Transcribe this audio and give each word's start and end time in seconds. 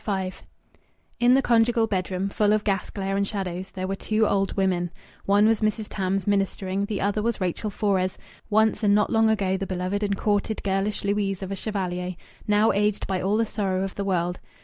V 0.03 0.31
In 1.19 1.35
the 1.35 1.43
conjugal 1.43 1.85
bedroom, 1.85 2.29
full 2.29 2.53
of 2.53 2.63
gas 2.63 2.89
glare 2.89 3.15
and 3.15 3.27
shadows, 3.27 3.69
there 3.69 3.85
were 3.87 3.95
two 3.95 4.27
old 4.27 4.57
women. 4.57 4.89
One 5.27 5.47
was 5.47 5.61
Mrs. 5.61 5.85
Tams, 5.91 6.25
ministering; 6.25 6.85
the 6.85 6.99
other 6.99 7.21
was 7.21 7.39
Rachel 7.39 7.69
Fores, 7.69 8.17
once 8.49 8.81
and 8.81 8.95
not 8.95 9.11
long 9.11 9.29
ago 9.29 9.57
the 9.57 9.67
beloved 9.67 10.01
and 10.01 10.17
courted 10.17 10.63
girlish 10.63 11.03
Louise 11.05 11.43
of 11.43 11.51
a 11.51 11.55
chevalier, 11.55 12.15
now 12.47 12.71
aged 12.71 13.05
by 13.05 13.21
all 13.21 13.37
the 13.37 13.45
sorrow 13.45 13.83
of 13.83 13.93
the 13.93 14.03
world. 14.03 14.39